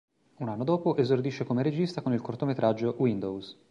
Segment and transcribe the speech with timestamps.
[0.39, 3.59] Un anno dopo esordisce come regista con il cortometraggio "Windows".